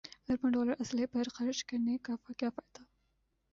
[0.29, 2.81] اربوں ڈالر اسلحے پر خرچ کرنے کا کیا فائدہ